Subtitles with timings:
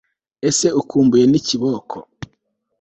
[0.49, 1.95] ese ukumbuye n'ikiboko